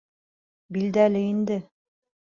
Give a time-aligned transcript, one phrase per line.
[0.77, 1.63] Билдәле инде.